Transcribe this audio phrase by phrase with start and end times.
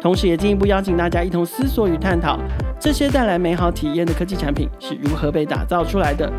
[0.00, 2.38] 同时，也进一步邀请大家一同思索与探讨，
[2.78, 6.30] 这些带来美好体验的科技产品是如何被打造出来的。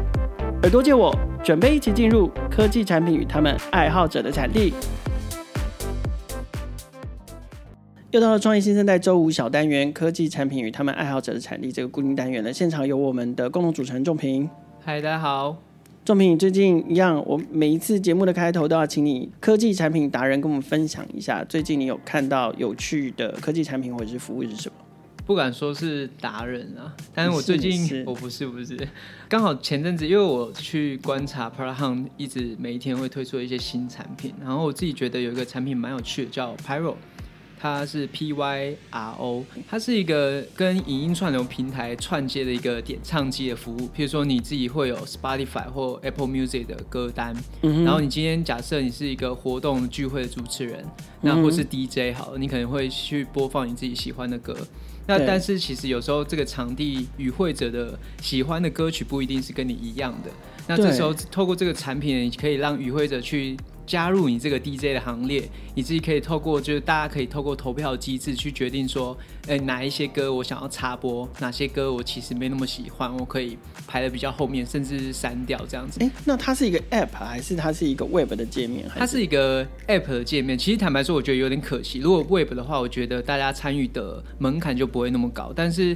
[0.62, 4.74] 耳朵借我，准备一起进入科技产品与他们爱好者的产地。
[8.12, 12.54] 又到了创业新生代周五小单元——科技产品与他们爱好者的产地这个固定单元了。
[12.54, 14.50] 现场有我们的共同主持人仲平。
[14.84, 15.58] 嗨，大家好。
[16.08, 24.76] 仲平，你最近一样，我每一次节目的开头都要请你科技产品达人跟我们分享一下，最近你有看到有趣的科技产品或者是服务是什么？
[25.26, 28.78] 不敢说是达人啊， 但是我最近我不是不是，
[29.28, 36.96] 刚好前阵子因为我去观察 Product Hunt 一直每一天会推出一些新产品，然后我自己觉得有一个产品蛮有趣的，叫 Pyro。
[37.60, 43.90] 它是 P Y R O，它是一个跟影音串流平台串接的一个点唱机的服务。
[43.90, 50.86] 譬如说你自己会有 Spotify 或 Apple Music 的歌单，嗯、然后你今天假设你是一个活动聚会的主持人，
[51.22, 54.56] 那或是 DJ 好了，你可能会去播放你自己喜欢的歌。
[55.08, 60.30] 那但是其实有时候这个场地与会者的喜欢的歌曲不一定是跟你一样的。
[60.68, 63.58] 那这时候透过这个产品，你可以让与会者去。
[63.88, 76.00] 加入你这个 DJ 的行列，你自己可以透过就是大家可以透过投票机制去决定说，哎、欸，哪一些歌我想要插播，哪些歌我其实没那么喜欢，我可以排的比较后面，甚至是删掉这样子。
[76.02, 78.86] 哎、欸，那它是一个 App 还是它是一个 Web 的界面？
[78.94, 80.58] 它是一个 App 的界面。
[80.58, 82.00] 其实坦白说，我觉得有点可惜。
[82.00, 85.96] 如果 Web 的话，我觉得大家参与的门槛就不会那么高，但是。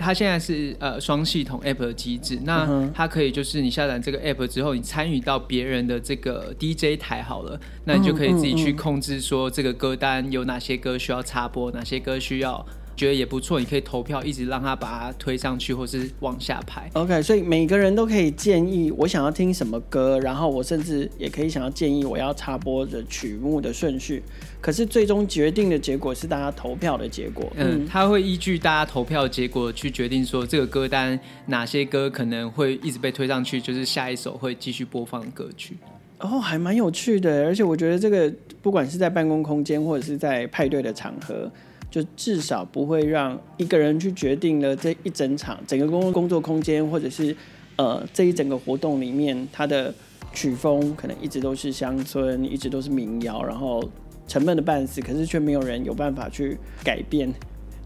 [0.00, 12.66] 它现在是呃双系统 App 的机制，那它可以就是你下载这个 App 之后，你参与到别人的这个 DJ 台好了，那你就可以自己去控制说这个歌单有哪些歌需要插播，哪些歌需要。
[13.00, 16.90] 觉得也不错，你可以投票，一直让他把它推上去，或是往下排。
[16.92, 24.22] OK，所以每个人都可以建议我想要听什么歌，然后我甚至也可以想要建议我要插播的曲目的顺序。
[24.60, 27.50] 可是最终决定的结果是大家投票的结果。
[27.56, 35.74] 嗯，他会依据大家投票的结果去决定说这个歌单哪些歌可能会一直被推上去，就是下一首会继续播放的歌曲。
[36.18, 38.30] 哦，还蛮有趣的，而且我觉得这个
[38.60, 41.50] 不管是在办公空间或者是在派对的场合。
[41.90, 47.36] 就至少不会让一个人去决定了这一整场整个工工作空间，或者是
[47.76, 49.92] 呃这一整个活动里面，它的
[50.32, 53.82] 曲风可能一直都是乡村，一直都是民谣，然后
[54.28, 57.32] 沉闷的半死，可是却没有人有办法去改变。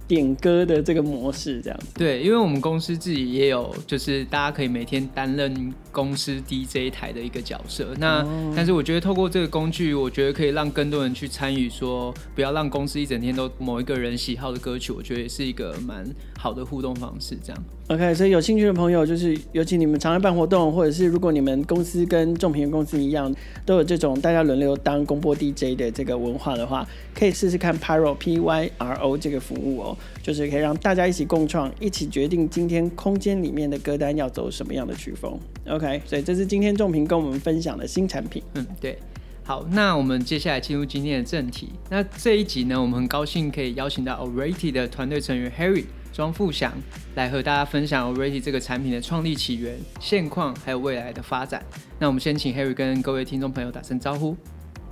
[0.07, 7.95] 点歌的这个模式这样子，对，因为我们公司自己也有，就是大家可以每天担任公司 DJ 台的一个角色。
[7.99, 16.07] 那、哦、但是我觉得透过这个工具，我觉得可以让更多人去参与，说不要让公司一整天都某一个人喜好的歌曲，我觉得也是一个蛮
[16.39, 17.37] 好的互动方式。
[17.43, 17.65] 这样。
[17.89, 23.35] OK，所以有兴趣的朋友，就是尤其你们常来办活动，或者是如果你们公司跟众平公司一样，
[23.67, 35.39] 都有这种大家轮流当公播 DJ 的这个文化的话，可以试试看 Pyro P Y R O 这个服务哦，就是可以让大家一起共创，一起决定今天空间里面的歌单要走什么样的曲风。
[35.67, 38.43] OK，所以这是今天仲平跟我们分享的新产品。
[38.55, 38.99] 嗯，对。
[39.43, 41.69] 好，那我们接下来进入今天的正题。
[41.91, 45.85] 那这一集呢，我们很高兴可以邀请到 Already 的团队成员 Harry。
[46.15, 46.73] 庄富祥
[47.17, 51.61] 来和大家分享 Already 这个产品的创立起源、现况，还有未来的发展。
[51.99, 54.37] 那我们先请 Harry 跟各位听众朋友打声招呼。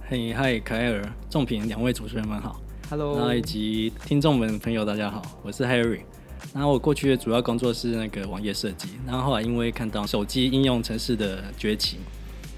[0.09, 2.61] 嘿，嗨，凯尔、仲平两位主持人们好。
[2.93, 6.01] Hello，以及听众们朋友大家好，我是 Harry。
[6.53, 11.97] 然后我过去的主要工作是那个网页设计，然后后来因为看到手机应用程式的崛起，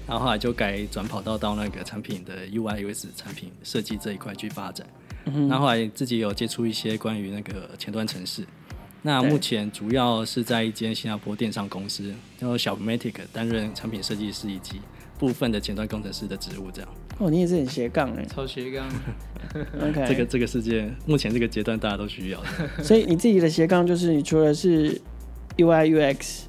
[0.05, 4.85] 然后后来就改转跑道到那个产品的 UI UX 产品设计这一块去发展。
[5.23, 8.45] 然后后来自己有接触一些关于那个前端城市，
[9.03, 14.81] 那目前主要是在一间新加坡电商公司叫做小 Matic 担任产品设计师以及
[15.17, 16.89] 部分的前端工程师的职务，这样。
[17.17, 18.87] 哦，你也是很斜杠哎，超斜杠。
[19.81, 22.83] OK，这个这个世界目前这个阶段大家都需要的。
[22.83, 24.99] 所以你自己的斜杠就是你除了是
[25.57, 26.41] UI UX，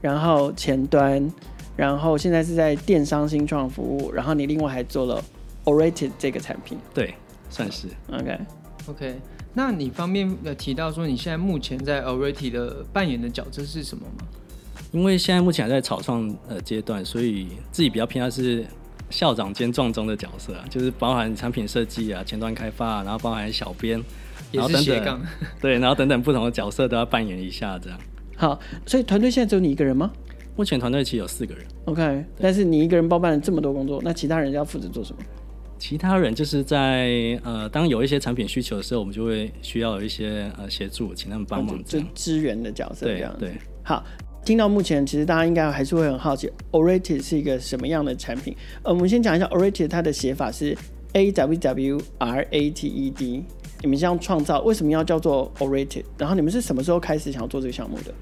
[0.00, 1.30] 然后前端，
[1.76, 5.22] 然后现在是在电商新创服务，然后你另外还做了
[5.64, 6.78] Already 这个产品。
[6.92, 7.14] 对。
[7.50, 8.36] 算是 OK
[8.88, 9.14] OK，
[9.52, 14.26] 那你方便呃提到说你现在目前在 Already 的扮演的角色是什么吗？
[14.94, 18.64] 因为现在目前还在草创呃阶段，所以自己比较偏向是
[19.10, 24.00] 校长兼撞钟的角色啊，就是包含产品设计啊、前端开发啊，然后包含小编，
[24.52, 25.20] 然后等等，
[25.60, 27.98] 对，然后等等不同的角色都要扮演一下，这样。
[28.36, 30.12] 好，所以团队现在只有你一个人吗？
[30.54, 31.66] 目前团队其实有四个人。
[31.86, 35.22] OK，但是你一个人包办了这么多工作，那其他人要负责做什么？
[35.76, 43.34] 其他人就是在呃，当有一些产品需求的时候，我们就会需要有一些呃协助，请他们帮忙，就支援的角色这样。
[43.40, 43.58] 对，对。
[43.82, 44.02] 好，
[44.44, 48.54] 听到目前，其实大家应该还是会很好奇，awwrated 是一个什么样的产品？
[48.82, 50.76] 呃，我们先讲一下 awwrated 它的写法是
[51.14, 53.42] A W W R A T E D。
[53.80, 56.04] 你们这样创造，为什么要叫做 awwrated？
[56.18, 58.14] 然后你们是什么时候开始想要做这个项目的？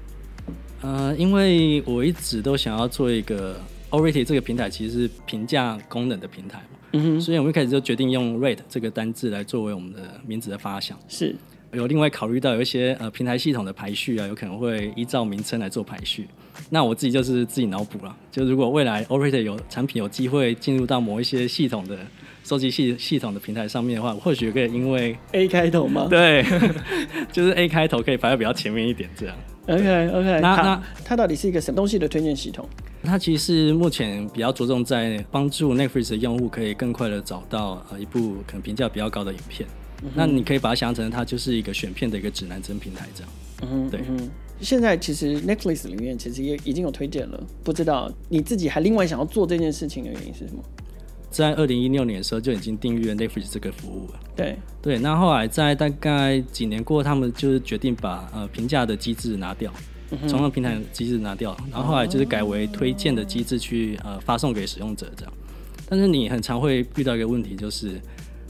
[0.81, 3.59] 呃，因为我一直都想要做一个
[3.89, 6.79] awwrated 这个平台，其实是评价功能的平台嘛。
[6.93, 10.97] 嗯哼，所以我们一开始就决定用 rate 这个单字来作为我们的名字的发想。
[11.07, 11.35] 是，
[11.73, 16.27] 有另外考虑到有一些呃平台系统的排序啊，有可能会依照名称来做排序。
[16.69, 21.97] 那我自己就是自己脑补了，就如果未来 Orator 有产品有机会进入到某一些系统的
[22.43, 26.07] 收集系系统的平台上面的话，或许可以因为 A 开头吗？
[26.11, 26.45] 对，
[27.31, 29.35] 就是 A 开头可以排在比较前面一点这样。
[29.67, 32.67] OK OK，那那它到底是一个什么东西的推荐系统？
[33.01, 39.67] 它其实是目前比较着重在帮助 Netflix 的用户可以更快的找到呃一部可能评价比较高的影片。
[40.03, 43.31] 嗯、那你可以把它想象成它就是一个选片的一个指南针平台这样。
[43.61, 44.01] 嗯，对。
[44.09, 44.29] 嗯、
[44.59, 50.63] 现在其实 Netflix 里面其实也已经有推荐了，不知道你自己还另外想要做这件事情的原因是什么？
[51.29, 54.19] 在二零一六年的时候就已经订阅 Netflix 这个服务了。
[54.35, 59.73] 对对，那后来在大概几年过后，他们就是决定把呃评价的机制拿掉。
[60.27, 65.33] 从那平台机制拿掉，然后后来就是改为推荐的机制去呃发送给使用者这样。
[65.89, 67.99] 但是你很常会遇到一个问题，就是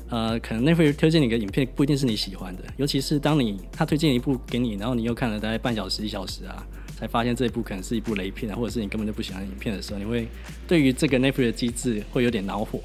[0.09, 6.65] 呃可能 Netflix 推荐你的影片不一定是你喜欢的，尤其是当你他推荐一部给你，然后你又看了大概半小时一小时啊，
[6.95, 10.27] 才发现这一部可能是一部雷片啊，或者是你根本就不喜欢的影片的时候，你会
[10.67, 12.79] 对于这个 Netflix 的机制会有点恼火。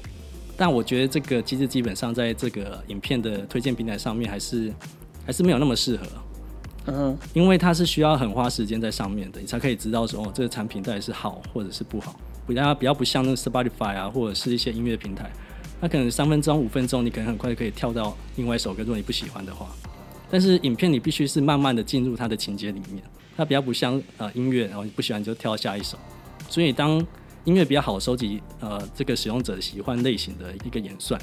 [0.57, 4.73] 但我觉得这个机制基本上在这个影片的推荐平台上面还是
[5.25, 6.05] 还是没有那么适合。
[6.87, 12.19] 嗯，因为它是需要很花时间在上面的，你才可以知道说哦，这个产品到底是好或者是不好。
[12.47, 15.31] 比较比较不像那个 Spotify 啊，或者是一些音乐平台，
[15.81, 19.67] 它可能三分钟、五分钟，你可能很快就可以跳到另外一首歌，如果你不喜欢的话。
[20.29, 23.03] 但是影片你必须是慢慢的进入它的情节里面，
[23.35, 25.97] 它比较不像呃音乐，然后你不喜欢就跳下一首。
[26.49, 27.03] 所以当
[27.45, 31.19] 音乐比较好收集呃这个使用者喜欢类型的一个演算，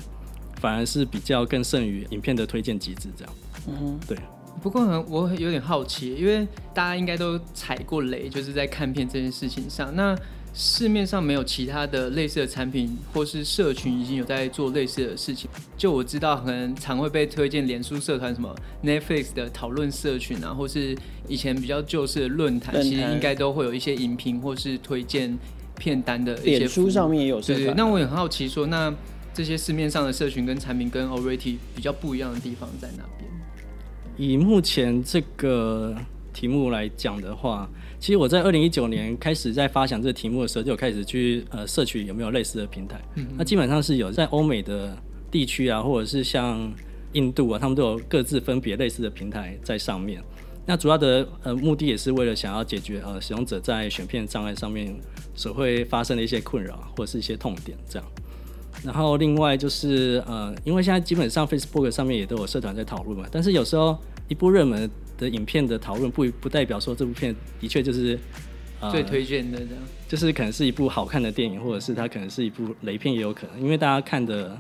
[0.61, 3.35] 反而是比较更胜于影片的推荐机制这样。
[3.69, 4.19] 嗯，对。
[4.63, 9.95] 不过呢，我有点好奇，因为大家应该都踩过雷，就是在看片这件事情上。
[9.95, 10.17] 那
[10.53, 15.49] 市面上没有其他的类似的产品，或是社群已经有在做类似的事情。
[15.77, 20.97] 就我知道，可能常会被推荐脸书社团什么 Netflix 的讨论社群啊，或是
[21.29, 25.39] 以前比较旧式的论坛，其实应该都会有一些影评或是推荐
[25.79, 26.59] 片单的一些。
[26.61, 27.67] 脸书上面也有社团。
[27.67, 28.95] 对，那我也很好奇说，说那
[29.35, 33.31] 这些市面上的社群跟产品跟 awwrated 比较不一样的地方在哪边？
[34.17, 35.95] 以目前这个
[36.33, 37.69] 题目来讲的话，
[37.99, 43.01] 其实我在二零一九年开始在发想这个题目的时候，就有开始去呃摄取有没有类似的平台。
[43.17, 44.97] 嗯，那基本上是有在欧美的
[45.31, 46.73] 地区啊，或者是像
[47.13, 50.23] 印度啊，他们都有各自分别类似的平台在上面。
[50.69, 54.93] 那主要的呃目的也是为了想要解决呃使用者在选片障碍上面
[55.35, 58.09] 所会发生的一些困扰或者是一些痛点这样。
[58.87, 63.99] 然后另外就是呃，因为现在基本上 Facebook 上面也都有社团在讨论嘛，但是有时候
[64.29, 64.89] 一部热门
[65.19, 68.17] 的影片的讨论不不代表说这部片的确就是、
[68.81, 74.57] 呃、最推荐的这样，就是可能是一部好看的电影，或者是它可能是一部雷片也有可能，因为大家看的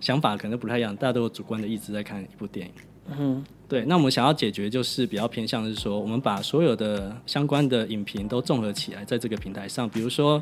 [0.00, 2.72] 想法可能不太一样，大家都有主观的意志在看一部电影。
[3.18, 3.84] 嗯，对。
[3.84, 10.40] 那我们想要解决就是比较偏向是说，我们把所有的相关的影评都综合起来，在这个平台上，比如说。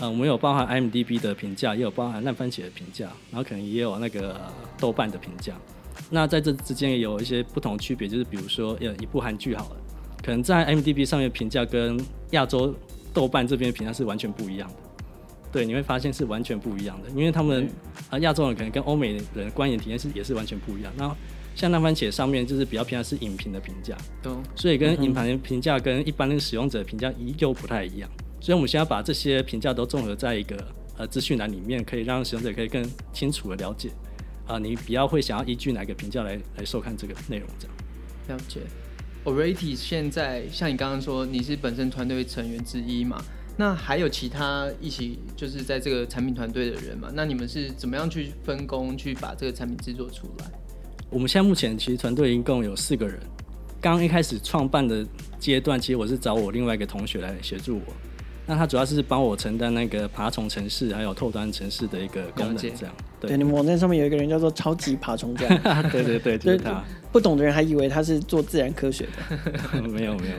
[0.00, 4.40] 呃，我们有包含 IMDB 的评价，也有包含烂番茄的评价，然后可能也有那个
[4.78, 5.54] 豆瓣的评价。
[6.08, 9.76] 那在这之间也有一些不同区别，就是比如说，有一部韩剧好了，
[10.22, 11.98] 可能在 IMDB 上面评价跟
[12.30, 12.72] 亚洲
[13.12, 14.76] 豆瓣这边评价是完全不一样的。
[15.50, 17.68] 对，你会发现是完全不一样的，因为他们
[18.08, 20.92] 啊亚洲人可能跟欧美人观影体验是也是完全不一样。
[20.96, 21.12] 那
[21.56, 23.96] 像烂番茄上面就是比较偏向是影评的评价，
[24.54, 28.08] 所以跟影评评价跟一般的使用者评价又不太一样。
[28.40, 30.56] 所以，我们现在把这些评价都综合在一个
[30.96, 33.88] 呃资讯栏里面，可以让使用者可以更清楚的了解
[34.46, 37.76] 啊、呃，你比较会想要依据哪个评价来来收看这个内容这样。
[38.28, 38.60] 了解。
[39.24, 43.22] awwrated 现在像你刚刚说你是本身团队成员之一嘛？
[43.56, 47.10] 那还有其他一起就是在这个产品团队的人嘛？
[47.12, 50.46] 那你们是怎么样去分工去把这个产品制作出来？
[51.10, 53.18] 我们现在目前其实团队一共有四个人。
[53.80, 55.04] 刚刚一开始创办的
[55.38, 57.92] 阶段，其实我是找我另外一个同学来协助我。
[58.48, 62.94] 那它主要是帮我承担那个爬虫城市还有透端城市的一个功能，这样。
[63.20, 65.46] 对，你们网站上面有一个人叫做超级爬虫家。
[65.92, 66.82] 对对对，就是他。
[67.12, 69.82] 不懂的人还以为他是做自然科学的。
[69.82, 70.34] 没有没有没有。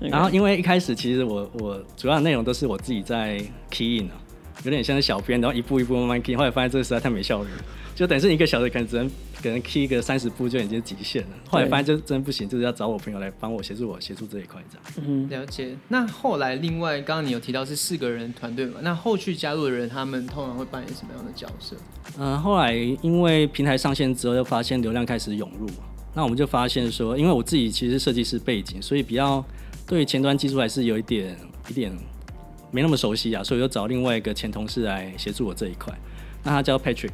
[0.10, 4.14] 然后因为一开始其实我我主要的内容都是我自己在 key in 啊，
[4.64, 7.48] 有点像是小编，然后一步一步慢慢 key，后来发现这个实在太没效率。
[7.94, 9.10] 就等于是一个小时可能只能
[9.42, 11.28] 可能 key 个三十步就已经极限了。
[11.48, 15.08] 后来发现就真不行，就是要找我朋友来帮我协助我协助这一块这样。
[15.08, 15.76] 嗯，了解。
[15.88, 18.80] 那后来另外刚刚你有提到是四个人团队嘛？
[18.82, 21.76] 那后续加入的人他们通常会扮演什么样的角色？
[22.18, 25.68] 嗯、呃，后来因为平台上线之后，又发现流量开始涌入，
[26.14, 29.44] 那我们就发现说，因为我自己其实设计师背景，所以比较
[29.86, 31.36] 对前端技术还是有一点
[31.68, 31.92] 一点
[32.70, 35.96] 没那么熟悉啊，所以就找另外一个前同事来协助我这一块。
[36.42, 37.12] 那他叫 Patrick。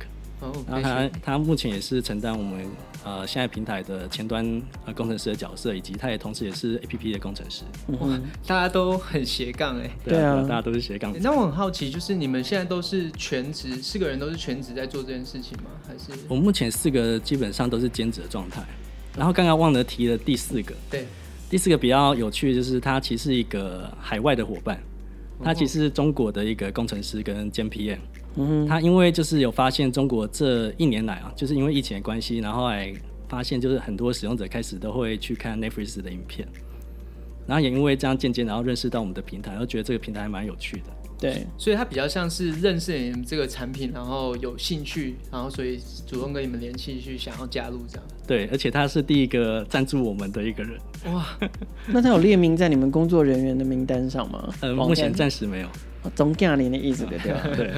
[0.68, 2.66] 然后他他目前也是承担我们
[3.04, 7.62] 呃现在平台的前端呃工程师的角色，以及他也同时也是 APP 的工程师。
[8.00, 8.08] 哇，
[8.46, 9.90] 大家都很斜杠哎。
[10.04, 11.14] 对啊，大家都是斜杠。
[11.20, 15.70] 那我很好奇，就是你们现在都是全职，四个人都是全职在做这件事情吗？
[15.86, 16.18] 还是？
[16.28, 18.62] 我目前四个基本上都是兼职的状态。
[19.16, 21.06] 然后刚刚忘了提了第四个，对，
[21.48, 24.76] 第四个比较有趣的就是他其实是一个海外的伙伴，
[25.42, 27.98] 他其实是中国的一个工程师跟兼 PM。
[28.36, 32.92] 嗯，他因为就是有发现中国这一年来啊，就是因为疫情的关系，然后还
[33.28, 36.46] 发现就是很多使用者开始都会去看 Netflix 的影片，
[37.46, 40.84] 然后也因为这样渐渐然后认识到我们的平台，然后觉得这个平台还蛮有趣的。
[41.16, 48.04] 对，所以他比较像是认识你们这个产品，然后有兴趣，然后所以主动跟你们联系去想要加入这样。
[48.26, 50.78] 对，而且他是第一个赞助我们的一个人。
[51.06, 51.24] 哇，
[51.86, 54.52] 那他有列名在你们工作人员的名单上吗？
[54.60, 55.68] 呃，目前暂时没有。
[56.14, 57.40] 总经理的意思对吧？
[57.56, 57.72] 对。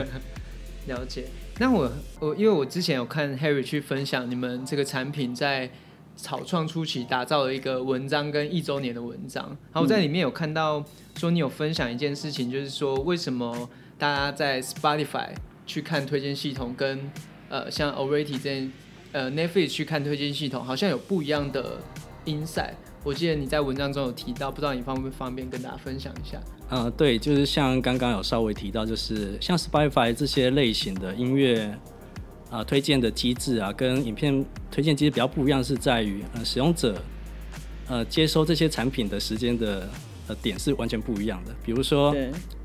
[0.87, 1.27] 了解，
[1.59, 1.91] 那我
[2.21, 5.69] 我因为我之前有看 Harry 去分享你们这个产品在
[6.15, 10.85] 草创初期打造的一个文章跟一周年的文章，然后我在里面有看到
[11.17, 15.31] 说你有分享一件事情，就是说为什么大家在 Spotify
[15.67, 17.11] 去看推荐系统跟
[17.49, 18.73] 呃像 Already 这样
[19.13, 21.79] 呃 Netflix 去看推荐系统好像有不一样的
[22.25, 22.75] insight。
[23.07, 26.41] 我记得你在文章中有提到，不知道你方不方便跟大家分享一下？
[26.71, 31.67] 嗯、呃，对，就是像刚刚有稍微提到，就是像 Spotify 这些类型的音乐
[32.51, 37.01] 啊、呃、推荐的机制啊，跟影片推荐机制比较不一样，是在于呃使用者
[37.87, 39.89] 呃接收这些产品的时间的。
[40.29, 41.55] 呃，点是完全不一样的。
[41.65, 42.13] 比如说，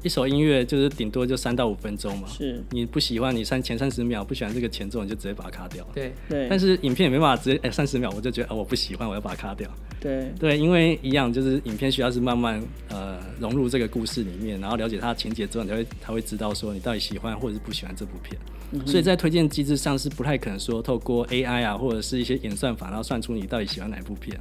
[0.04, 2.28] 一首音乐就是顶多就三到五分钟嘛。
[2.28, 2.62] 是。
[2.72, 5.86] 你不喜欢你三前三十秒不喜欢这个前奏，你就直接把它卡掉。
[5.94, 6.48] 对对。
[6.50, 9.70] 但是影片也没办法直接哎三十秒我就觉得哦我不喜欢我要把它卡掉。
[10.00, 18.36] 对对，因为一样就是影片需要是慢慢呃融入这个故事里面，然后了解它的情节之后，你才会才会知道说你到底喜欢或者是不喜欢这部片。
[18.72, 18.88] 嗯。
[18.88, 24.36] 所以在推荐机制上是不太可能说透过 AI 啊或者是一些演算法，然后算出你到底喜欢哪一部片。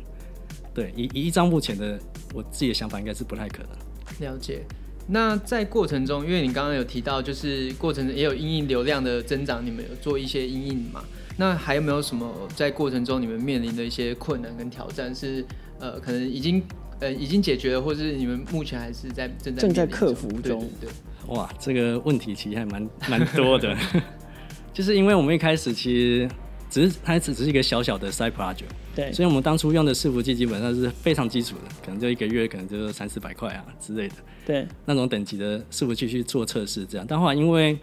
[0.72, 1.98] 对，以以一张目前的
[2.32, 4.30] 我自己的想法，应该是不太可能。
[4.30, 4.64] 了解。
[5.10, 11.02] 那在过程中，因为你刚刚有提到，就是过程中也有因应流量的增长，你们有做一些因应嘛？
[11.36, 15.44] 那还有没有什么在过程中你们面临的一些困难跟挑战是
[15.78, 16.62] 呃可能已经
[17.00, 20.60] 呃已经解决了，或是你们目前还是在正在正在克服中？
[20.80, 21.34] 对，对，对。
[21.34, 23.76] 哇，这个问题其实还蛮蛮多的，
[24.72, 26.28] 就是因为我们一开始其实。
[26.70, 28.62] 只是它只是一个小小的 side project，
[28.94, 34.14] 对，所以我们当初用的伺服器基本上是非常基础的，可能就一个月可能就三四百块啊之类的，
[34.46, 37.78] 对，那种等级的伺服器去做测试这样，但后来因为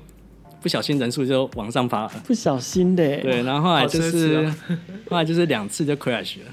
[0.61, 4.55] 不小心人数就往上爬，不小心的，对，然后后来就是、喔、
[5.09, 6.45] 后来就是两次就 crash 了。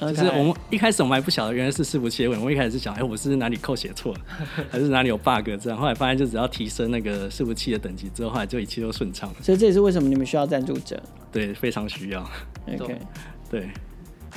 [0.00, 4.20] 就是我们一开始我们还不晓得原来是伺服器的问题，我们一开始是想，哎、欸，我是哪里扣写错了，
[4.70, 5.78] 还是哪里有 bug 这样。
[5.78, 9.36] 后来发现就只要提升那个伺服器的等级之后，后来就一切都顺畅了。
[9.42, 10.98] 所以这也是为什么你们需要赞助者。
[11.30, 12.22] 对，非常需要。
[12.80, 12.96] OK，
[13.50, 13.68] 对。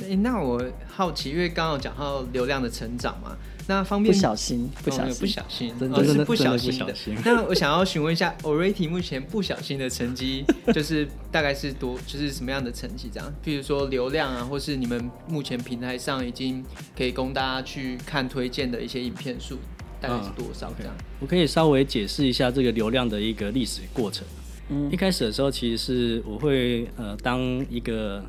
[0.00, 3.36] 哎、欸，那我好奇，因为刚刚有讲到流量的成长嘛。
[3.66, 6.94] 那方便不小心，不小心，哦、不小心，真的，是不小心的。
[7.24, 13.08] 那我想要询问一下， Already 目前不小心的成绩，就是大概是多，就是什么样的成绩？
[13.10, 16.62] 这样，譬如说流量啊，或是你们目前平台上已经
[16.94, 19.56] 可以供大家去看推荐的一些影片数，
[19.98, 20.70] 大概是多少？
[20.76, 24.26] 这样、我可以稍微解释一下这个流量的一个历史过程。
[24.68, 28.22] 嗯，一开始的时候，其实是我会呃当一个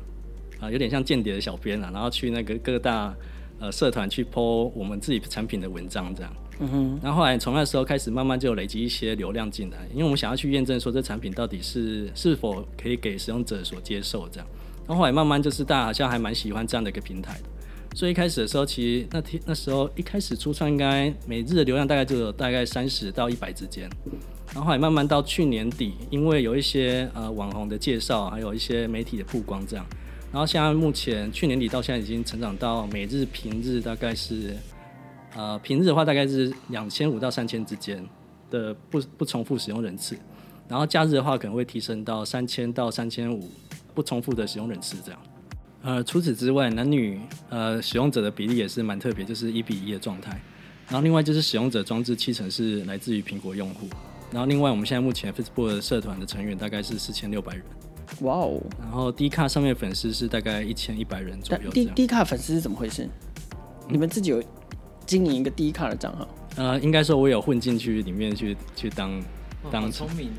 [0.60, 3.14] 呃有点像间谍的小编啊，然后去那个各大。
[3.58, 6.30] 呃，社团去 po 我们自己产品的文章，这样。
[6.58, 7.00] 嗯哼。
[7.02, 14.46] 然后后来从那时候开始，慢慢就累积一些流量进来，因为我们想要去验证说这产品到底是是否可以给使用者所接受，这样。
[14.86, 23.88] 然后后来慢慢就是大家好像还蛮喜欢这样的一个平台的，所以一开始的时候，其实那天那时候一开始初创应该每日的流量大概就有大概三十到一百之间。
[24.48, 29.86] 然后后来慢慢到去年底，因为有一些呃网红的介绍，还有一些媒体的曝光，这样。
[30.36, 34.54] 然后现在目前去年底到现在已经成长到每日平日大概是
[35.34, 38.06] 呃，平日的话大概是两千五到三千之间
[38.50, 40.14] 的不不重复使用人次，
[40.68, 43.50] 然后假日的话可能会提升到三千到三千五
[43.94, 45.18] 不重复的使用人次这样。
[45.80, 50.38] 呃，除此之外，男女呃使用者的比例也是蛮特别，就是一比一的状态。
[50.88, 53.88] 然后另外就是使用者装置七成是来自于苹果用户。
[54.30, 57.64] 然后另外我们现在目前 Facebook 社团的成员大概是四千六百人。
[58.20, 58.60] 哇哦！
[58.80, 61.70] 然后低卡上面粉丝是大概一千一百人左右。
[61.70, 63.08] D D 卡粉丝是怎么回事？
[63.88, 64.42] 你们自己有
[65.04, 66.28] 经营一个低卡的账号？
[66.56, 69.22] 呃，应该说我有混进去里面去去当
[69.70, 70.30] 当聪明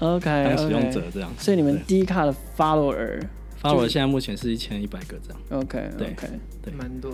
[0.00, 0.16] 哦。
[0.16, 1.30] OK，当使用者这样。
[1.38, 3.22] 所以你们低卡的 follower
[3.62, 5.62] follower 现在目前是一千一百个这样。
[5.62, 6.28] OK，对 OK，
[6.62, 7.12] 对，蛮多。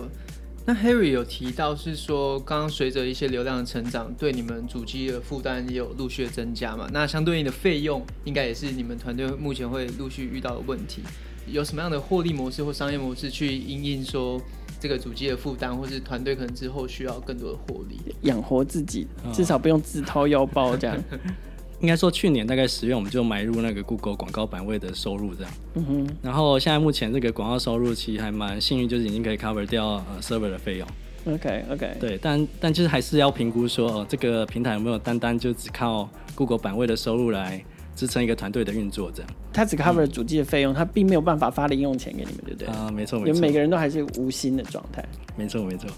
[0.65, 6.89] 那 Harry 有提到是说，刚刚随着一些流量的成长，对你们主机的负担也有陆续的增加嘛？
[6.93, 11.01] 那相对应的费用，应该也是你们团队目前会陆续遇到的问题。
[11.45, 14.41] 有什么样的获利模式或商业模式去因应说
[14.79, 20.97] 这个主机的负担，或是团队可能之后需要更多的获利，养活自己，至少不用自掏腰包这样。
[21.83, 25.51] 应该说，去年大概十月我们就买入那个 Google 广告版位的收入，这样。
[25.73, 26.09] 嗯哼。
[26.21, 30.87] 然后现在目前这个广告收入其实还蛮幸运，就是已经可以 cover 掉呃 server 的费用。
[31.25, 31.97] OK OK。
[31.99, 37.61] 对，但但就是还是要评估说，哦，这个平台有没有单单就只靠 Google 版位的收入来
[37.97, 39.29] 支撑一个团队的运作这样。
[39.51, 42.67] 它只 cover 主机的费用，它、嗯、并没有办法发零用钱给你们，对不对？
[42.69, 43.41] 啊、呃，没错没错。
[43.41, 45.03] 每个人都还是无心的状态。
[45.35, 45.89] 没错没错。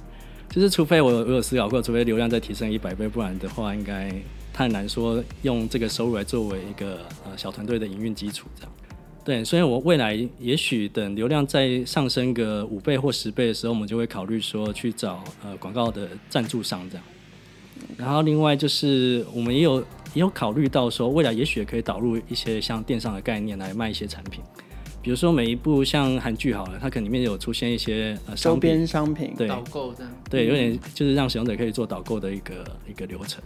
[0.49, 4.11] 就是除非我我有思考过，除非流量再提升一百倍，不然的话应该。
[4.55, 8.71] 太难说用这个收入来作为一个呃小团队的营运基础，这样。
[9.25, 17.03] 对，所以我未来也许等流量再上升个五倍或十倍的时候，我们就会考虑说去找呃广告的赞助商这样。
[17.97, 19.81] 然后另外就是我们也有
[20.13, 24.41] 也有考虑到说，未来也许也可以导入一些像电商的概念来卖一些产品，
[25.01, 32.53] 比如说每一部像韩剧好了，它可能里面有出现一些呃周边商品，对，导购这样，对，有点就是让使用者可以做导购的一个
[32.87, 33.43] 一个流程。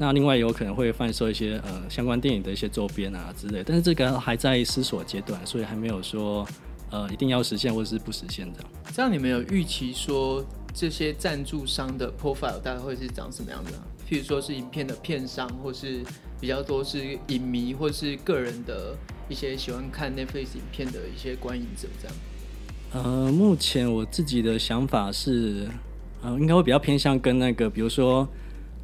[0.00, 6.46] 那另外有可能会贩售一些呃相关电影的一些周边啊之类，但是这个还在思索阶段，所以还没有说
[6.90, 8.70] 呃一定要实现或者是不实现这样。
[8.94, 13.82] 这样你们有预期说这些赞助商的 profile 大概会是长什么样子啊？
[14.08, 16.00] 譬如说是影片的片商，或是
[16.40, 18.96] 比较多是影迷，或是个人的
[19.28, 22.16] 一些喜欢看 Netflix 影片的一些观影者这样。
[22.92, 25.68] 呃，目前我自己的想法是，
[26.22, 28.28] 呃，应该会比较偏向跟那个比如说。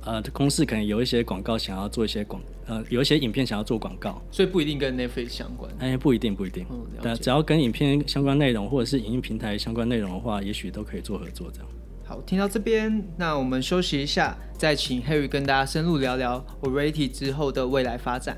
[0.06, 5.72] 呃，公司可能有一些广告想要做一些广，呃，有一些影片想要做广告，所以不一定跟 Netflix 相关。
[5.78, 6.66] 哎，不一定，不一定。
[7.02, 11.68] 嗯，只要跟影片相关内容或者是影音平台相关内容的话，也许都可以做合作这样。
[12.04, 18.36] 好，听到这边，那我们休息一下，再请 Harry 跟大家深入聊聊 Already 之后的未来发展。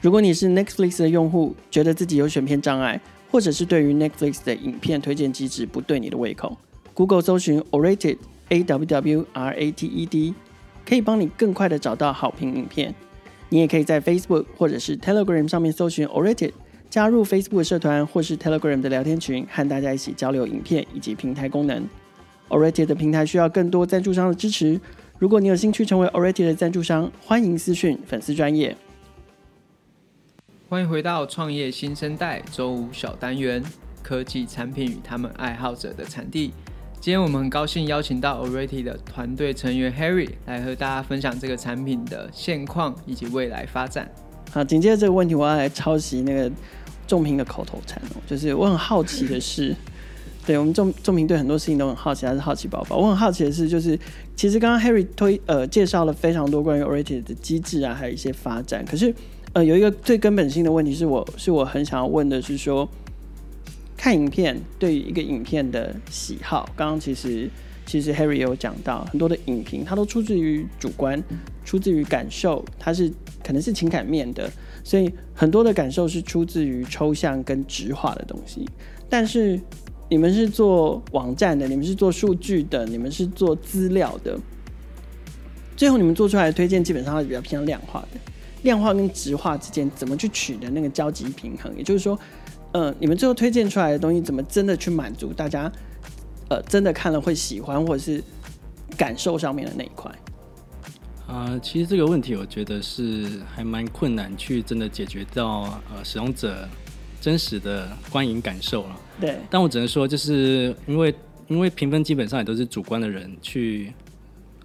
[0.00, 6.56] 如果你是 Netflix 的用户，觉得自己有选片障碍，或者是对于 Netflix 的影片推荐机制不对你的胃口
[6.94, 8.18] ，Google 搜寻 Awwrated。
[8.48, 10.34] A W W R A T E D
[10.88, 12.94] 可以帮你更快的找到好评影片。
[13.48, 16.52] 你也可以在 Facebook 或者是 Telegram 上面搜寻 Awwrated，
[16.90, 21.88] 加入 Facebook 社团或是 Telegram 的聊天群，和大家一起交流影片以及平台功能。
[22.48, 24.80] Awwrated 的平台需要更多赞助商的支持。
[25.18, 28.76] 如果你有兴趣成为 Awwrated 的赞助商，欢迎私讯粉丝专业。
[30.68, 33.62] 欢迎回到创业新生代周五小单元：
[34.02, 36.52] 科技产品与他们爱好者的产地。
[37.06, 44.10] 今天我们很高兴邀请到 Awwrated 的团队成员 Harry 来和大家分享这个产品的现况以及未来发展。
[44.50, 46.50] 好，紧接着这个问题，我要来抄袭那个
[47.06, 49.72] 仲平的口头禅哦，就是我很好奇的是，
[50.44, 52.96] 对我们仲仲平对很多事情都很好奇，还是好奇宝宝。
[52.96, 53.96] 我很好奇的是，就是
[54.34, 58.84] 其实刚刚 Harry 推呃介绍了非常多关于 Awwrated 的机制啊，还有一些发展。
[58.84, 59.14] 可是
[59.52, 62.88] 呃有一个最根本性的问题是我是我很想要问的是说。
[63.96, 67.48] 看影片对于一个影片的喜好，刚刚其实
[67.86, 71.20] 其实 Harry 有讲到很多的影评，它都出自于主观，
[71.64, 73.10] 出自于感受，它是
[73.42, 74.50] 可能是情感面的，
[74.84, 78.68] 所以很多的感受是出自于抽象跟直化的东西。
[79.08, 79.58] 但是
[80.10, 84.38] 你们是做网站的，你们是做数据的，你们是做资料的，
[85.74, 88.20] 最后你们做出来的推荐基本上是比较偏量化的，
[88.62, 91.74] 量化跟直化之间怎么去取得那个交集平衡？
[91.78, 92.18] 也就是说。
[92.72, 95.70] 嗯，你们最后推荐出来的东西，怎么真的去满足大家？
[96.48, 98.22] 呃，真的看了会喜欢，或者是
[98.96, 100.10] 感受上面的那一块？
[101.26, 106.68] 啊、呃，其实这个问题，我觉得是还蛮困难去真的解决到呃使用者
[107.20, 108.96] 真实的观影感受了。
[109.20, 111.12] 对，但我只能说，就是因为
[111.48, 113.92] 因为评分基本上也都是主观的人去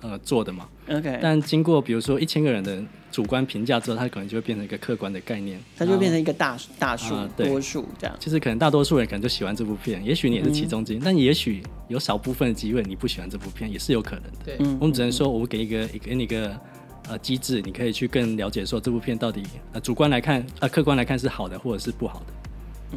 [0.01, 0.67] 呃做的嘛。
[0.97, 8.15] OK，但经过比如说一千个人的主观评价之后，它可能就会变成一个客观的概念，它就会变成一个大大数、呃、多数这样。
[8.19, 14.37] 其实可能大多数人可能就喜欢这部片，也许你也是其中之一，嗯、但也许有少部分的机会你不喜欢这部片，也是有可能的。
[14.45, 16.57] 对，我们只能说，我们给一个给你一个
[17.09, 22.33] 呃机制，你可以去更了解说这部片到底呃主观来看呃客观来看是好的或者是不好的。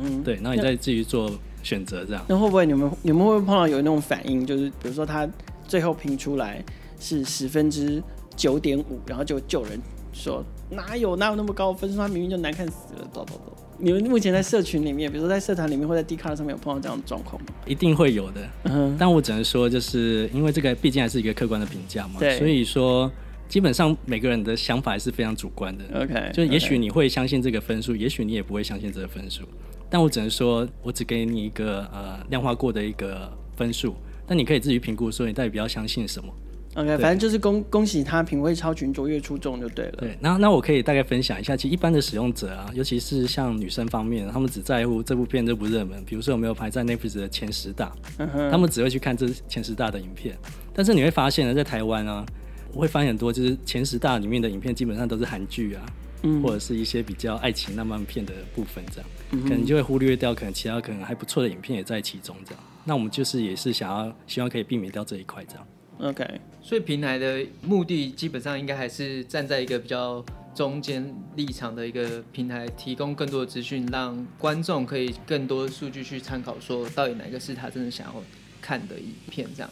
[0.03, 1.31] 嗯，对，然后你再自己做
[1.63, 2.25] 选择这样。
[2.29, 5.29] 那会不会你们你们会不会碰到有那种反应，就是比如说他
[5.69, 6.63] 最后评出来
[6.99, 8.03] 是十分之
[8.37, 9.81] 九点五，然后就就有人
[10.13, 13.57] 说哪有哪有那么高分数，他明明就难看死了，走走走。
[13.77, 17.49] 你们目前在社群里面，比如说在社团里面或在 Dcard 上面有碰到这样的状况吗？
[17.67, 18.41] 一定会有的。
[18.63, 23.11] 嗯哼，但我只能说，就是因为这个毕竟还是一个客观的评价嘛，对，所以说
[23.49, 25.85] 基本上每个人的想法还是非常主观的。
[25.93, 29.43] OK，就也许你会相信这个分数.也许你也不会相信这个分数。
[29.91, 36.33] 但我只能说，我只给你一个呃量化过的一个分数，但你可以自己评估，说你到底比较相信什么。
[36.75, 39.93] OK，反正就是恭恭喜他品味超群卓越出众就对了。
[39.99, 50.37] 对，那那我可以大概分享一下，其实一般的使用者啊，尤其是像女生方面，他们只在乎这部片热不热门，比如说有没有排在 Netflix 的前十大，嗯，他们只会去看这前十大的影片。
[50.75, 52.27] 但是你会发现呢，在台湾啊，
[52.73, 55.87] 我会发现很多就是前十大里面的影片基本上都是韩剧啊。
[56.27, 62.65] 嗯、或者是一些比较爱情浪漫片的部分，这样、嗯、可能就会忽略掉可能其他可能还不错的影片也在其中，这样。
[62.83, 65.67] 那我们就是也是想要希望可以避免掉这一块，这样。
[66.01, 78.23] OK，所以平台的目的基本上应该还是站在一个比较中间立场的一个平台，提供更多的资讯，让观众可以更多的数据去参考，说到底哪个是他真的想要
[78.61, 79.71] 看的影片，这样。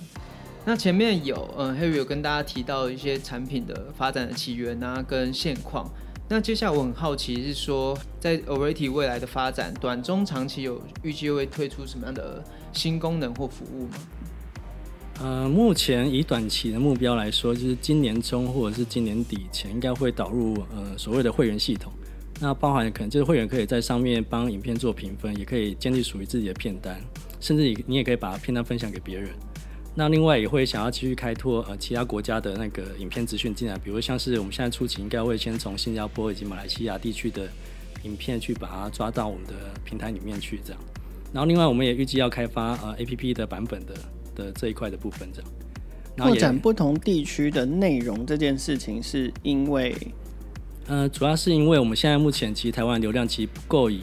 [0.64, 5.90] 那前面有嗯，Harry 有跟大家提到一些产品的发展的起源啊，跟现况。
[6.28, 13.94] 那接下来我很好奇是说，在 Awready 未来的发展，短中长期有预计会推出什么样的新功能或服务吗？
[15.22, 21.92] 呃，目前以短期的目标来说，就是今年中或者是今年底前，应该会导入呃所谓的会员系统。
[22.40, 27.00] 那包含可能就是会员可以在上面帮影片做评分，也可以建立属于自己的片单，
[27.38, 29.30] 甚至你你也可以把片单分享给别人。
[29.94, 37.48] 那另外也会想要继续开拓呃其他国家的那个影片资讯进来，比如像是我们现在初期应该会先从新加坡以及马来西亚地区的
[38.02, 39.52] 影片去把它抓到我们的
[39.84, 40.82] 平台里面去这样。
[41.32, 43.94] 然后另外我们也预计要开发呃 APP 的版本的
[44.34, 45.50] 的这一块的部分这样。
[46.16, 49.96] 拓展不同地区的内容这件事情是因为，
[50.86, 54.02] 呃主要是因为我们现在目前其实台湾流量其实不够以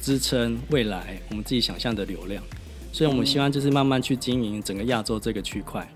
[0.00, 2.42] 支撑未来我们自己想象的流量。
[2.90, 5.86] 所以，我们希望就是慢慢去经营整个亚洲这个区块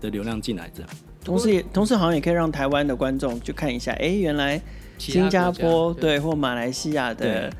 [0.00, 0.90] 的流量进来，这样。
[1.22, 4.60] 同时也，同时好像也可以让台湾的观众去看一下，哎、欸，原来
[4.96, 7.52] 新加坡对，对或马来西亚的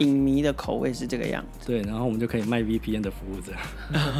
[0.00, 1.66] 影迷的口味是这个样子。
[1.66, 3.60] 对，然后我们就可以卖 VPN 的服务，这样。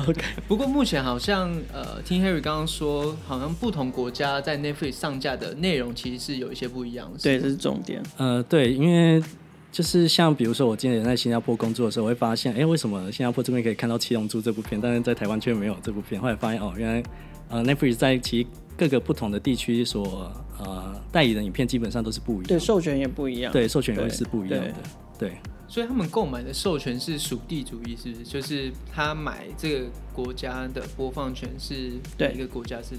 [0.07, 0.23] OK。
[0.49, 7.19] 不过目前好像，呃，听 Harry 刚刚说，好像不同国家在 Netflix 上架的内容其实是有一些不一样的。
[7.19, 8.03] 对，这是重点。
[8.17, 9.23] 呃，对，因为。
[9.73, 16.21] 就是像比如说，我今年在新加坡工作的时候，我会发现，哎、欸，为什么新加坡这边可以看到《七龙珠》这部片，但是在台湾却没有这部片？
[16.21, 17.03] 后来发现，哦，原来
[17.49, 18.45] 呃，Netflix 在其
[18.77, 24.75] 各个不同的地区所呃代理的影片基本上都是不一样，对，授权也不一样，对，授权也会是不一样的，
[25.17, 25.29] 对。
[25.29, 25.39] 对对
[25.71, 28.25] 所以他们购买的授权是属地主义，是不是？
[28.25, 32.97] 就是他买这个国家的播放权是对一个国家是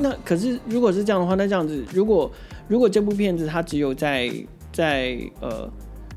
[0.00, 2.30] 那可是如果是这样的话，那这样子，如果
[2.68, 4.30] 如果这部片子它只有在
[4.70, 5.68] 在呃。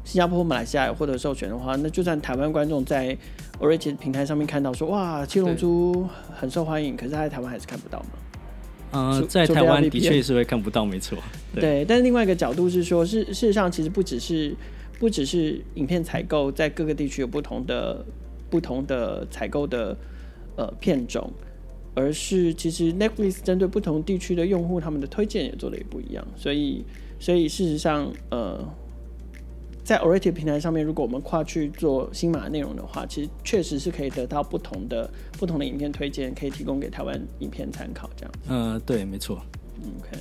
[0.05, 3.15] 新加坡、马来西亚有获得授权的话，那就算台湾观众在
[3.59, 8.09] Awready 平台上面看到说哇，七龙珠很受欢迎，可是他在台湾还是看不到吗？
[8.93, 11.15] 嗯、呃，在台湾的确是会看不到，没错。
[11.53, 14.55] 对，但是另外一个角度是说，事事实上其实不只是
[14.99, 18.05] 不只是影片采购在各个地区有不同的
[18.49, 19.97] 不同的采购的
[20.55, 21.31] 呃片种，
[21.95, 26.83] 而是其实 Netflix 针对不同地区的用户，他们的推荐也做的也不一样，所以
[27.19, 28.63] 所以事实上呃。
[29.81, 35.09] 在 Awready 平台上面，如果我们跨去做新马内容的话，其实确实是可以得到不同的
[35.39, 38.31] 不同的影片推荐，可以提供给台湾影片参考这样。
[38.49, 39.41] 嗯、呃，对，没错。
[39.99, 40.15] OK。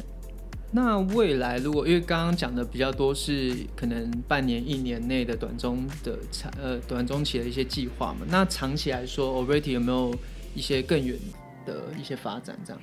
[0.71, 10.15] 那未来如果因为刚刚讲的比较多是可能半年、一年内的短中的长呃短中期的一些计划嘛，那长期来说，Already 有没有
[10.55, 11.17] 一些更远
[11.65, 12.83] 的一些发展这样？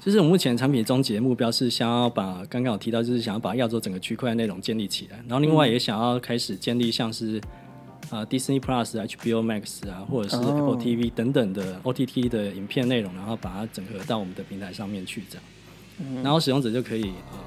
[0.00, 7.38] 就是我们目前产品终极的目标是想要把刚刚有提到，就是想要把亚洲整个区块的内容建立起来，然后另外也想要开始建立像是
[8.10, 15.42] 啊、呃、Disney Plus、HBO Max 啊，或者是 Apple TV 等等的 OTT 的影片内容，然后把它整合到我们的平台上面去，这样，
[16.22, 17.38] 然后使用者就可以呃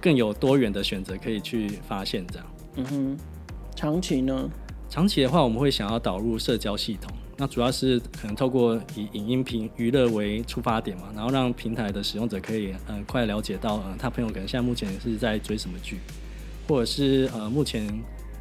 [0.00, 2.46] 更有多元的选择可以去发现这样。
[2.76, 3.18] 嗯哼，
[3.74, 4.50] 长期呢？
[4.90, 7.10] 长期的话，我们会想要导入社交系统。
[7.36, 15.98] 那主要是可能透过以影音频娱乐为出发点嘛，然后让平台的使用者可以嗯、呃、快了解到嗯、呃、他朋友可能现在目前是在追什么剧，
[16.68, 17.84] 或者是呃目前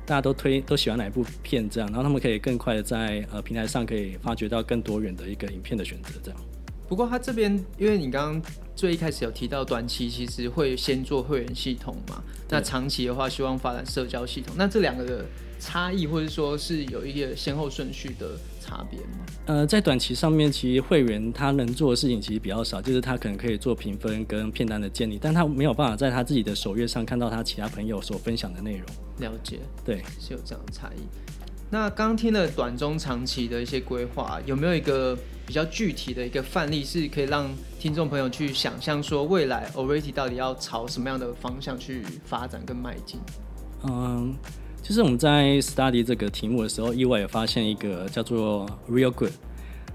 [0.05, 6.39] 大家都推都喜欢哪一部片这样，然后他们可以更快的在呃平台上可以发掘到更多元的一个影片的选择这样。
[6.87, 15.25] 不过他这边，因为你刚刚最一开始有提到，短期其实会先做会员系统嘛，那长期的话希望发展社交系统，那这两个的
[15.59, 19.25] 差异，或者说是有一个先后顺序的差别吗？
[19.45, 28.85] 呃，在短期上面，其实会员他能做的事情其实比较少，就是他可能可以做评分跟片单的建立，但他没有办法在他自己的首页上看到他其他朋友所分享的内容。
[29.19, 31.01] 了解，对，是有这样的差异。
[31.73, 43.19] 那刚听了短中长期的一些规划，有没有一个比较具体的一个范例，是可以让听众朋友去想象说，未来 Already 到底要朝什么样的方向去发展跟迈进？
[43.85, 44.35] 嗯，
[44.83, 49.31] 就是我们在 study 这个题目的时候，意外有发现一个叫做 Real Good，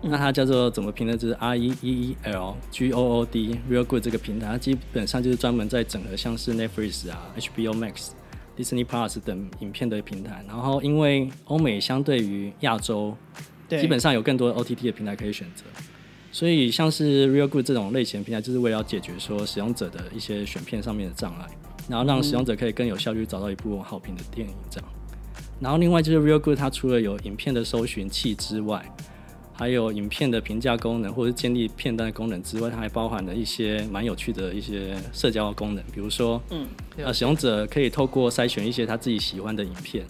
[0.02, 1.16] 那它叫做怎么拼呢？
[1.16, 8.08] 就是 R E E E L G O O D Real Good 这个平台，它基本上就是专门在整合像是 Netflix 啊、HBO Max。
[8.58, 13.16] Disney Plus 等影片的平台，然后因为欧美相对于亚洲，
[13.68, 15.62] 基本上有更多的 OTT 的平台可以选择，
[16.32, 21.46] 所以像是 Real Good 这种类型的平台，就是为了要解决说使用者的一些选片上面的障碍，
[21.88, 24.88] 然后让使用者可以更有效率找到一部好评的电影这样。
[25.60, 28.84] 然后另外就是 Real Good 它除了有影片的搜寻器之外，
[29.58, 36.64] 还有影片的评价功能，或者建立片段的功能之外，它还包含了一些蛮有趣的一些社交功能，比如说，嗯，
[36.96, 40.06] 呃，使用者可以透过筛选一些他自己喜欢的影片，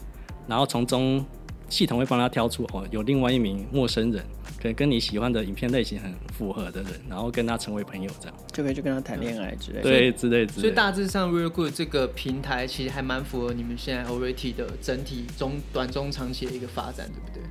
[0.46, 1.24] 然后从中
[1.70, 4.22] 系统会帮他挑出哦，有另外一名陌生人，
[4.58, 10.60] 可能跟你喜欢的影片类型很符合的人，然后跟他成为朋友，这样就可以去跟他谈恋爱之类的，对，之类之类。
[10.60, 17.42] 所以大致上，Real Good 这个平台其实还蛮符合你们现在 Already 的整体中短中长期的一个发展，对不对？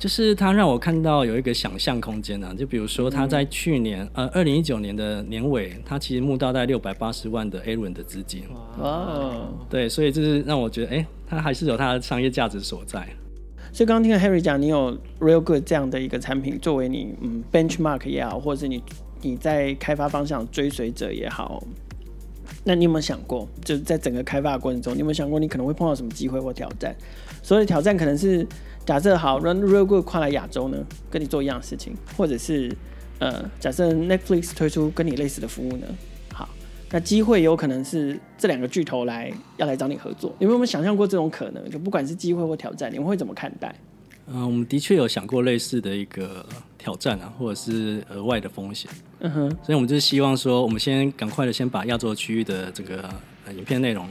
[0.00, 8.44] 就是他让我看到有一个想象空间呢，就比如说他在去年，嗯、呃，二零一九年的年尾，他其实募到在六百八十万的 A 轮的资金。
[8.78, 13.06] 哇，对，所以就是让我觉得，哎、欸，他还是有他的商业价值所在。
[13.74, 18.82] 所以刚刚听了 Harry 讲，你有 Real Good 这样的一个产品作为你嗯 benchmark 也好，或者是你
[19.20, 21.62] 你在开发方向追随者也好，
[22.64, 26.96] 那你有没有想过，就是在整个开发的过程中，你有没有想过你可能会碰到什么机会或挑战？
[27.42, 28.46] 所谓的挑战可能是。
[28.90, 30.76] 假设好，Run Real Good 跨来亚洲呢，
[31.08, 32.76] 跟你做一样的事情，或者是
[33.20, 35.86] 呃，假设 Netflix 推出跟你类似的服务呢，
[36.34, 36.48] 好，
[36.90, 41.70] 那机会有可能是这两个巨头来要来找你合作，你们有没有想象过这种可能？
[41.70, 43.72] 就不管是机会或挑战，你们会怎么看待？
[44.26, 46.44] 嗯、呃，我们的确有想过类似的一个
[46.76, 48.90] 挑战啊，或者是额外的风险。
[49.20, 53.08] 嗯哼，所以我们就是希望说，我们先赶快的先把亚洲区域的这个、
[53.44, 54.08] 呃、影片内容，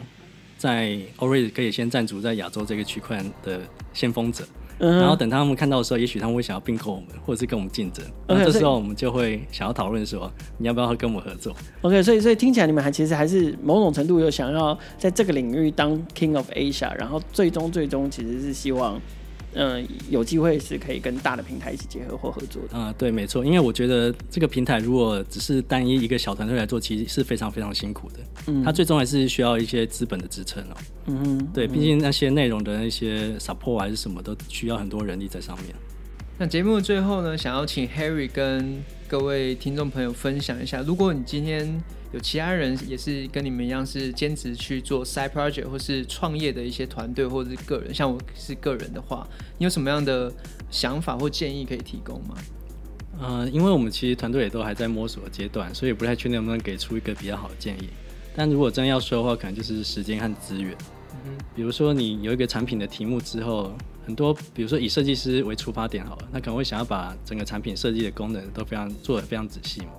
[0.58, 3.60] 在 Already 可以先占足在亚洲这个区块的
[3.94, 4.48] 先锋者。
[4.80, 8.06] 然后等他们看到的时候，也许他们会想要并购我们，或者是跟我们竞争。
[8.28, 19.00] 这时候我们就会想要讨论说，你要不要跟我们合作？OK，所以所以听起来你们还其实还是某种程度有想要在这个领域当 King of Asia，然后最终最终其实是希望。
[19.54, 22.78] 嗯，有机会是可以跟大的平台一起结合或合作的。
[22.78, 28.20] 啊、嗯，对，没错，因为我觉得这个平台如果只是单一一个小团队来做，其实是非常非常辛苦的。
[28.48, 30.78] 嗯，它最终还是需要一些资本的支撑哦。
[31.08, 35.76] 嗯哼，对，毕竟那些内容的那些 support 还是什么，都需要很多人力在上面。
[36.38, 41.82] 那节目的最后呢，想要请 Harry 跟各位听众朋友分享一下，如果你今天。
[42.12, 50.34] 有其他人也是跟你们一样是兼职去做 side project 或是创业的一些团队或者是个人，像我是个人的话，你有什么样的
[50.72, 52.36] 想法或建议可以提供吗？
[53.20, 57.90] 呃，因为我们其实团队也都还在摸索的阶段，所以不太确定能不能给出一个比较好的建议。
[58.36, 60.72] 但如果真要说的话，可能就是时间和资源。
[61.12, 61.46] 嗯哼。
[61.54, 63.74] 比如说你有一个产品的题目之后，
[64.06, 69.92] 很多比如说以设计师为出发点好了，那可能会想要把整个产品设计的功能都非常做得非常仔细嘛。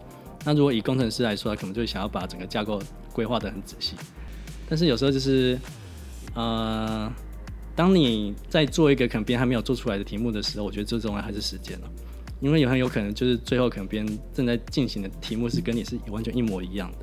[0.44, 3.94] 那如果以工程师来说，他可能就想要把整个架构规划的很仔细。
[4.68, 5.58] 但是有时候就是，
[6.34, 7.12] 呃，
[7.74, 11.90] 当你在做一个可能别人还没有做出来的题目的时候，我觉得最重要还是时间了，
[12.40, 16.98] 因为有很有可能就是最后可能别人正在进行的题目是跟你是完全一模一样的。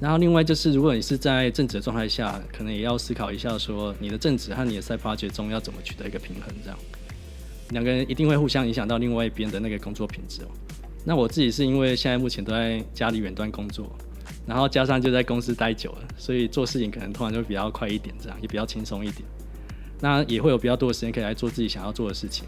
[0.00, 6.78] 然后另外就是，如果你是在正职的状态下，可能也要思考一下，说你的正职和你的 side project 中要怎么取得一个平衡，这样
[7.70, 10.48] 两个人一定会互相影响到另外一边的那个工作品质哦。
[11.04, 13.90] 那我自己是因为现在目前都在家里远端工作，
[14.46, 19.22] 然后加上就在公司待久了，所以做事情可能突然就会比较快一点，这样也比较轻松一点。
[20.00, 22.44] 那也会有比较多的时间可以来做自己想要做的事情。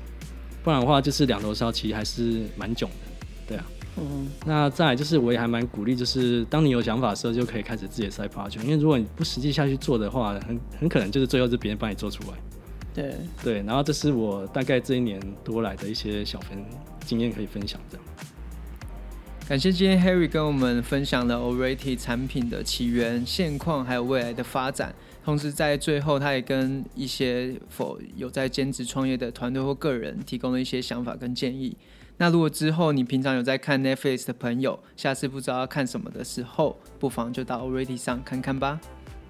[0.62, 2.96] 不然的话，就是两头烧，其实还是蛮囧的，
[3.48, 3.64] 对啊。
[3.96, 4.28] 嗯。
[4.46, 8.62] 那再来就是，我也还蛮鼓励，就是当你有想法的时候，就可以开始自己的 side project。
[8.62, 12.38] 因为如果你不实际下去做的话，很很可能就是最后是别人帮你做出来。
[12.94, 16.64] 对对，然后这是我大概这一年多来的一些小分
[17.04, 18.06] 经验可以分享这样。
[19.46, 24.94] 感谢今天 Harry 跟我们分享了 Already 产品的起源、现况，还有未来的发展。
[25.22, 31.76] 同时在最后，他也跟一些否有在兼职创业的团队或个人提供了一些想法跟建议。
[32.16, 38.80] 那如果之后你平常有在看 Netflix 的朋友，下次不知道要看什么的时候，不妨就到 Already 上看看吧。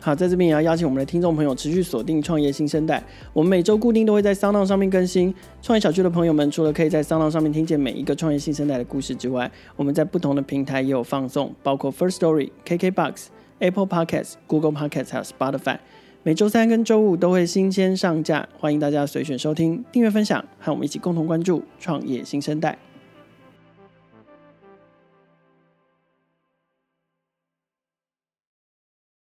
[0.05, 3.03] 好，在这边也要邀请我们的听众朋友持续锁定创业新生代。
[3.33, 5.35] 我们每周固定都会在 Sound 上面更新。
[5.63, 13.29] 创业小聚的朋友们，除了可以在 Sound 上面听见每一个创业新生代的故事之外，我们在不同的平台也有放送，包括 First Story、KKBox、
[13.61, 15.79] Apple Podcasts、Google Podcasts 还有 Spotify。
[16.23, 22.77] 每周三跟周五都会新鲜上架，欢迎大家随选收听、订阅、分享，和我们一起共同关注创业新生代。